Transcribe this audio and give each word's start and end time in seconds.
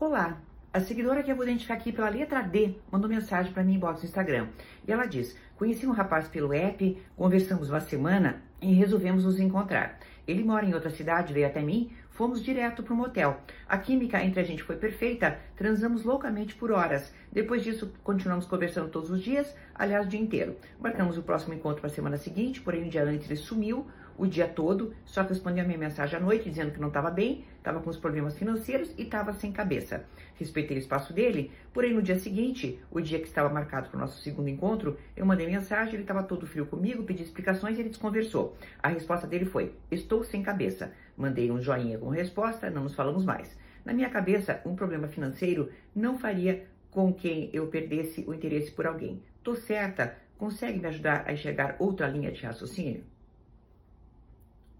Olá, 0.00 0.40
a 0.72 0.78
seguidora 0.78 1.24
que 1.24 1.32
eu 1.32 1.34
vou 1.34 1.44
identificar 1.44 1.74
aqui 1.74 1.90
pela 1.90 2.08
letra 2.08 2.40
D 2.40 2.76
mandou 2.88 3.10
mensagem 3.10 3.52
para 3.52 3.64
mim 3.64 3.74
em 3.74 3.78
box 3.80 4.00
no 4.00 4.08
Instagram. 4.08 4.46
E 4.86 4.92
ela 4.92 5.06
diz: 5.06 5.36
Conheci 5.56 5.88
um 5.88 5.90
rapaz 5.90 6.28
pelo 6.28 6.52
app, 6.52 7.02
conversamos 7.16 7.68
uma 7.68 7.80
semana 7.80 8.40
e 8.62 8.72
resolvemos 8.74 9.24
nos 9.24 9.40
encontrar. 9.40 9.98
Ele 10.24 10.44
mora 10.44 10.64
em 10.64 10.72
outra 10.72 10.88
cidade, 10.88 11.32
veio 11.32 11.48
até 11.48 11.60
mim, 11.60 11.90
fomos 12.10 12.40
direto 12.44 12.80
para 12.84 12.94
um 12.94 12.96
motel. 12.96 13.40
A 13.68 13.76
química 13.76 14.22
entre 14.22 14.38
a 14.38 14.44
gente 14.44 14.62
foi 14.62 14.76
perfeita, 14.76 15.36
transamos 15.56 16.04
loucamente 16.04 16.54
por 16.54 16.70
horas. 16.70 17.12
Depois 17.32 17.64
disso, 17.64 17.92
continuamos 18.04 18.46
conversando 18.46 18.90
todos 18.90 19.10
os 19.10 19.20
dias, 19.20 19.52
aliás, 19.74 20.06
o 20.06 20.08
dia 20.08 20.20
inteiro. 20.20 20.54
Marcamos 20.78 21.18
o 21.18 21.24
próximo 21.24 21.54
encontro 21.54 21.80
para 21.80 21.90
a 21.90 21.92
semana 21.92 22.16
seguinte, 22.16 22.60
porém, 22.60 22.84
um 22.84 22.88
dia 22.88 23.02
antes 23.02 23.28
ele 23.28 23.40
sumiu 23.40 23.84
o 24.18 24.26
dia 24.26 24.48
todo, 24.48 24.92
só 25.04 25.22
respondeu 25.22 25.62
a 25.62 25.66
minha 25.66 25.78
mensagem 25.78 26.18
à 26.18 26.20
noite 26.20 26.50
dizendo 26.50 26.72
que 26.72 26.80
não 26.80 26.88
estava 26.88 27.08
bem, 27.08 27.44
estava 27.56 27.80
com 27.80 27.88
os 27.88 27.96
problemas 27.96 28.36
financeiros 28.36 28.92
e 28.98 29.02
estava 29.02 29.32
sem 29.32 29.52
cabeça. 29.52 30.04
Respeitei 30.34 30.76
o 30.76 30.80
espaço 30.80 31.12
dele, 31.12 31.52
porém 31.72 31.94
no 31.94 32.02
dia 32.02 32.18
seguinte, 32.18 32.80
o 32.90 33.00
dia 33.00 33.20
que 33.20 33.28
estava 33.28 33.48
marcado 33.48 33.88
para 33.88 33.96
o 33.96 34.00
nosso 34.00 34.20
segundo 34.20 34.48
encontro, 34.48 34.98
eu 35.16 35.24
mandei 35.24 35.46
mensagem, 35.46 35.94
ele 35.94 36.02
estava 36.02 36.24
todo 36.24 36.46
frio 36.46 36.66
comigo, 36.66 37.04
pedi 37.04 37.22
explicações 37.22 37.78
e 37.78 37.80
ele 37.80 37.90
desconversou. 37.90 38.56
A 38.82 38.88
resposta 38.88 39.26
dele 39.26 39.44
foi: 39.44 39.72
Estou 39.90 40.24
sem 40.24 40.42
cabeça. 40.42 40.92
Mandei 41.16 41.50
um 41.50 41.60
joinha 41.60 41.98
com 41.98 42.08
resposta, 42.08 42.70
não 42.70 42.82
nos 42.82 42.94
falamos 42.94 43.24
mais. 43.24 43.56
Na 43.84 43.92
minha 43.92 44.10
cabeça, 44.10 44.60
um 44.66 44.74
problema 44.74 45.06
financeiro 45.06 45.70
não 45.94 46.18
faria 46.18 46.66
com 46.90 47.12
que 47.12 47.50
eu 47.52 47.68
perdesse 47.68 48.24
o 48.26 48.34
interesse 48.34 48.72
por 48.72 48.86
alguém. 48.86 49.22
Tô 49.42 49.54
certa? 49.54 50.16
Consegue 50.36 50.80
me 50.80 50.88
ajudar 50.88 51.24
a 51.26 51.32
enxergar 51.32 51.76
outra 51.78 52.08
linha 52.08 52.32
de 52.32 52.44
raciocínio? 52.44 53.04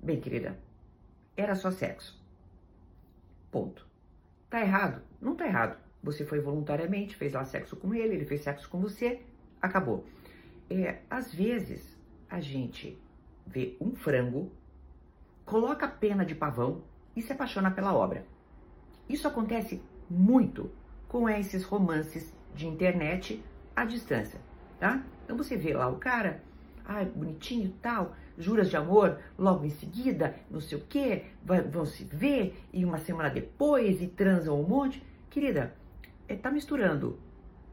Bem, 0.00 0.20
querida, 0.20 0.58
era 1.36 1.54
só 1.54 1.70
sexo. 1.70 2.20
Ponto. 3.50 3.86
Tá 4.48 4.60
errado? 4.60 5.02
Não 5.20 5.34
tá 5.34 5.46
errado. 5.46 5.78
Você 6.02 6.24
foi 6.24 6.40
voluntariamente, 6.40 7.16
fez 7.16 7.32
lá 7.32 7.44
sexo 7.44 7.76
com 7.76 7.94
ele, 7.94 8.14
ele 8.14 8.24
fez 8.24 8.42
sexo 8.42 8.68
com 8.68 8.80
você, 8.80 9.20
acabou. 9.60 10.06
É, 10.70 11.00
às 11.10 11.34
vezes, 11.34 11.98
a 12.30 12.40
gente 12.40 12.96
vê 13.46 13.76
um 13.80 13.94
frango, 13.94 14.52
coloca 15.44 15.86
a 15.86 15.90
pena 15.90 16.24
de 16.24 16.34
pavão 16.34 16.82
e 17.16 17.22
se 17.22 17.32
apaixona 17.32 17.70
pela 17.70 17.94
obra. 17.94 18.24
Isso 19.08 19.26
acontece 19.26 19.82
muito 20.08 20.70
com 21.08 21.28
esses 21.28 21.64
romances 21.64 22.32
de 22.54 22.66
internet 22.66 23.42
à 23.74 23.84
distância, 23.84 24.40
tá? 24.78 25.02
Então 25.24 25.36
você 25.36 25.56
vê 25.56 25.72
lá 25.72 25.88
o 25.88 25.96
cara, 25.96 26.42
ai, 26.88 27.04
bonitinho 27.04 27.70
tal, 27.82 28.16
juras 28.38 28.70
de 28.70 28.76
amor 28.76 29.18
logo 29.38 29.64
em 29.66 29.70
seguida, 29.70 30.34
não 30.50 30.58
sei 30.58 30.78
o 30.78 30.80
quê, 30.88 31.26
vão 31.70 31.84
se 31.84 32.02
ver 32.04 32.58
e 32.72 32.82
uma 32.82 32.96
semana 32.96 33.28
depois 33.28 34.00
e 34.00 34.08
transam 34.08 34.58
um 34.58 34.66
monte. 34.66 35.04
Querida, 35.28 35.74
é, 36.26 36.34
tá 36.34 36.50
misturando 36.50 37.20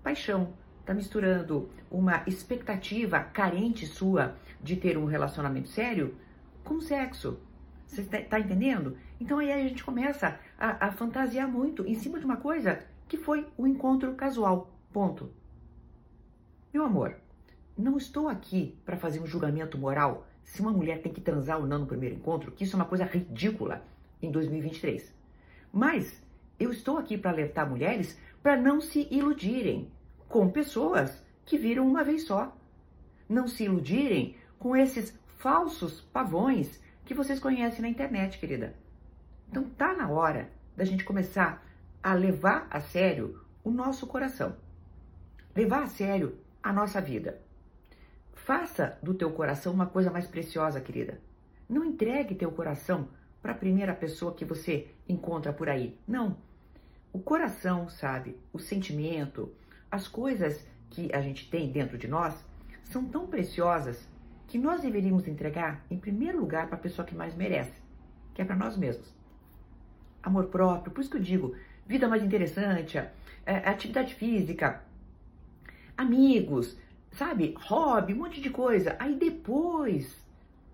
paixão, 0.04 0.54
tá 0.86 0.94
misturando 0.94 1.70
uma 1.90 2.24
expectativa 2.28 3.22
carente 3.22 3.88
sua 3.88 4.36
de 4.62 4.76
ter 4.76 4.98
um 4.98 5.06
relacionamento 5.06 5.70
sério 5.70 6.16
com 6.64 6.82
sexo. 6.82 7.40
Você 7.88 8.04
tá, 8.04 8.20
tá 8.22 8.40
entendendo? 8.40 8.98
Então 9.20 9.40
aí 9.40 9.52
a 9.52 9.60
gente 9.60 9.84
começa 9.84 10.38
a, 10.58 10.88
a 10.88 10.92
fantasiar 10.92 11.48
muito 11.48 11.86
em 11.88 11.96
cima 11.96 12.20
de 12.20 12.26
uma 12.26 12.38
coisa 12.38 12.84
que 13.08 13.16
foi 13.16 13.48
um 13.58 13.66
encontro 13.66 14.14
casual. 14.16 14.70
Ponto. 14.92 15.32
Meu 16.74 16.84
amor, 16.84 17.16
não 17.78 17.98
estou 17.98 18.30
aqui 18.30 18.78
para 18.86 18.98
fazer 18.98 19.20
um 19.20 19.28
julgamento 19.28 19.78
moral 19.78 20.26
se 20.44 20.62
uma 20.62 20.72
mulher 20.72 21.02
tem 21.02 21.12
que 21.12 21.20
transar 21.20 21.60
ou 21.60 21.68
não 21.68 21.80
no 21.80 21.88
primeiro 21.88 22.16
encontro, 22.16 22.52
que 22.52 22.64
isso 22.64 22.76
é 22.76 22.80
uma 22.80 22.86
coisa 22.86 23.04
ridícula 23.04 23.84
em 24.22 24.32
2023. 24.32 25.14
Mas 25.74 26.24
eu 26.60 26.72
estou 26.72 26.98
aqui 26.98 27.18
para 27.18 27.32
alertar 27.32 27.70
mulheres 27.70 28.18
para 28.42 28.56
não 28.56 28.80
se 28.80 29.08
iludirem 29.12 29.92
com 30.30 30.50
pessoas 30.50 31.22
que 31.44 31.58
viram 31.58 31.88
uma 31.88 32.04
vez 32.04 32.24
só. 32.24 32.56
Não 33.28 33.48
se 33.48 33.66
iludirem 33.66 34.36
com 34.58 34.76
esses 34.76 35.18
falsos 35.38 36.02
pavões 36.02 36.80
que 37.04 37.14
vocês 37.14 37.40
conhecem 37.40 37.82
na 37.82 37.90
internet, 37.90 38.40
querida. 38.40 38.76
Então 39.50 39.64
tá 39.64 39.94
na 39.94 40.10
hora 40.10 40.50
da 40.78 40.86
gente 40.86 41.04
começar 41.04 41.66
a 42.02 42.14
levar 42.14 42.68
a 42.70 42.80
sério 42.80 43.42
o 43.64 43.72
nosso 43.72 44.08
coração. 44.08 44.56
Levar 45.56 45.84
a 45.84 45.88
sério 45.88 46.38
a 46.62 46.72
nossa 46.72 47.02
vida. 47.02 47.45
Faça 48.46 48.96
do 49.02 49.16
teu 49.16 49.32
coração 49.32 49.74
uma 49.74 49.88
coisa 49.88 50.12
mais 50.12 50.28
preciosa, 50.28 50.80
querida. 50.80 51.20
Não 51.68 51.84
entregue 51.84 52.36
teu 52.36 52.52
coração 52.52 53.08
para 53.42 53.54
a 53.54 53.58
primeira 53.58 53.92
pessoa 53.92 54.36
que 54.36 54.46
você 54.46 54.88
encontra 55.10 55.52
por 55.52 55.68
aí. 55.68 55.98
Não. 56.08 56.38
O 57.12 57.18
coração, 57.18 57.90
sabe, 57.90 58.38
o 58.54 58.60
sentimento, 58.60 59.52
as 59.90 60.08
coisas 60.08 60.64
que 60.92 61.12
a 61.12 61.22
gente 61.22 61.50
tem 61.50 61.72
dentro 61.72 61.98
de 61.98 62.08
nós 62.08 62.36
são 62.84 63.04
tão 63.06 63.26
preciosas 63.26 64.08
que 64.46 64.60
nós 64.60 64.82
deveríamos 64.82 65.28
entregar 65.28 65.84
em 65.90 65.98
primeiro 65.98 66.40
lugar 66.40 66.68
para 66.68 66.76
a 66.76 66.82
pessoa 66.82 67.04
que 67.04 67.16
mais 67.16 67.34
merece, 67.34 67.82
que 68.36 68.44
é 68.44 68.46
para 68.46 68.56
nós 68.56 68.78
mesmos. 68.78 69.12
Amor 70.22 70.50
próprio, 70.50 70.94
por 70.94 71.02
isso 71.02 71.10
que 71.10 71.18
eu 71.18 71.22
digo, 71.22 71.56
vida 71.88 72.08
mais 72.08 72.24
interessante, 72.24 73.00
é, 73.00 73.10
atividade 73.68 74.14
física, 74.14 74.84
amigos, 75.98 76.78
sabe, 77.16 77.56
hobby, 77.58 78.14
um 78.14 78.18
monte 78.18 78.42
de 78.42 78.50
coisa. 78.50 78.96
Aí 79.00 79.16
depois, 79.16 80.16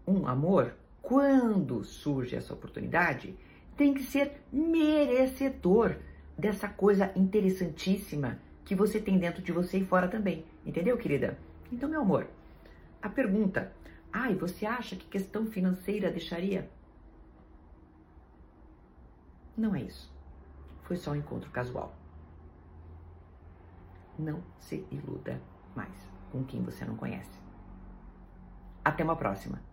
um 0.06 0.28
amor, 0.28 0.75
quando 1.02 1.84
surge 1.84 2.35
essa 2.35 2.53
oportunidade, 2.53 3.35
tem 3.78 3.94
que 3.94 4.03
ser 4.03 4.41
merecedor 4.52 5.96
dessa 6.38 6.68
coisa 6.68 7.12
interessantíssima 7.16 8.40
que 8.66 8.75
você 8.75 9.00
tem 9.00 9.18
dentro 9.18 9.41
de 9.41 9.52
você 9.52 9.79
e 9.79 9.85
fora 9.85 10.07
também. 10.07 10.46
Entendeu, 10.66 10.97
querida? 10.97 11.38
Então, 11.72 11.90
meu 11.90 12.02
amor, 12.02 12.28
a 13.02 13.09
pergunta: 13.09 13.72
ai, 14.12 14.35
você 14.35 14.66
acha 14.66 14.96
que 14.96 15.06
questão 15.06 15.46
financeira 15.46 16.12
deixaria? 16.12 16.69
Não 19.58 19.75
é 19.75 19.81
isso. 19.84 20.12
Foi 20.84 20.97
só 20.97 21.12
um 21.12 21.16
encontro 21.16 21.50
casual. 21.52 21.96
Não 24.18 24.44
se 24.59 24.85
iluda 24.91 25.41
mais 25.75 26.12
com 26.31 26.44
quem 26.44 26.64
você 26.64 26.86
não 26.86 26.96
conhece. 26.96 27.40
Até 28.84 29.03
uma 29.03 29.16
próxima! 29.16 29.71